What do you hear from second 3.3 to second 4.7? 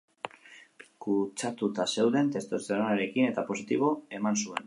eta positibo eman zuen.